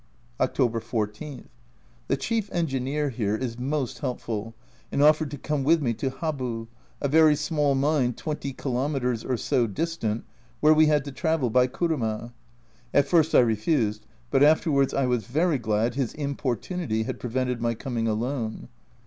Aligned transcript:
October 0.39 0.79
14. 0.79 1.47
The 2.07 2.17
Chief 2.17 2.51
Engineer 2.51 3.09
here 3.09 3.35
is 3.35 3.59
most 3.59 3.99
helpful, 3.99 4.55
and 4.91 4.99
offered 4.99 5.29
to 5.29 5.37
come 5.37 5.63
with 5.63 5.79
me 5.79 5.93
to 5.93 6.09
Habu, 6.09 6.65
a 6.99 7.07
very 7.07 7.35
small 7.35 7.75
mine 7.75 8.13
20 8.15 8.51
kilometres 8.53 9.23
or 9.23 9.37
so 9.37 9.67
distant, 9.67 10.23
where 10.59 10.73
we 10.73 10.87
had 10.87 11.05
to 11.05 11.11
travel 11.11 11.51
by 11.51 11.67
kuruma. 11.67 12.33
At 12.95 13.07
first 13.07 13.35
I 13.35 13.41
refused, 13.41 14.07
but 14.31 14.41
afterwards 14.41 14.91
I 14.95 15.05
was 15.05 15.27
very 15.27 15.59
glad 15.59 15.93
his 15.93 16.15
importunity 16.15 17.03
had 17.03 17.19
prevented 17.19 17.61
my 17.61 17.75
coming 17.75 18.07
alone. 18.07 18.69